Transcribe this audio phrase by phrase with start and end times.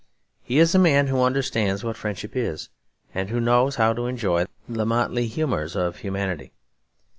[0.41, 2.69] He is a man who understands what friendship is,
[3.13, 6.53] and who knows how to enjoy the motley humours of humanity.